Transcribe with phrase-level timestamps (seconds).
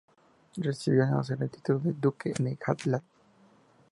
[0.57, 3.03] Recibió al nacer el título de duque de Jämtland.